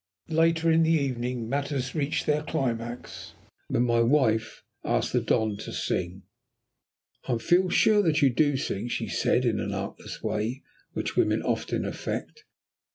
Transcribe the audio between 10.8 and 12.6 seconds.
which women often affect.